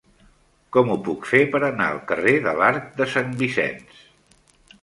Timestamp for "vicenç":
3.43-4.05